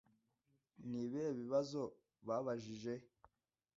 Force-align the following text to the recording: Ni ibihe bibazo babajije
Ni 0.89 0.99
ibihe 1.05 1.29
bibazo 1.39 1.81
babajije 2.27 2.93